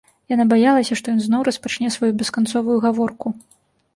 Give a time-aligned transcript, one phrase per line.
[0.31, 3.27] Яна баялася, што ён зноў распачне сваю бесканцовую гаворку.